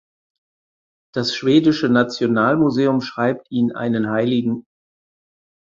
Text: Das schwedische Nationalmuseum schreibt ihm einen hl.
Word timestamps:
Das 1.13 1.35
schwedische 1.35 1.87
Nationalmuseum 1.87 3.01
schreibt 3.01 3.45
ihm 3.51 3.71
einen 3.75 4.09
hl. 4.09 4.63